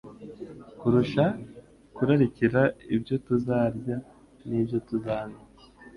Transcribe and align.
kurusha 0.79 1.25
kurarikira 1.95 2.61
ibyo 2.95 3.15
tuzarya 3.25 3.97
n’ibyo 4.47 4.77
tuzanywa, 4.87 5.41